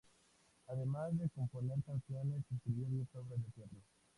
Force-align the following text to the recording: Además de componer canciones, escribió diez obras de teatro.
Además 0.65 1.15
de 1.15 1.29
componer 1.29 1.77
canciones, 1.85 2.41
escribió 2.51 2.87
diez 2.87 3.07
obras 3.13 3.39
de 3.43 3.51
teatro. 3.51 3.77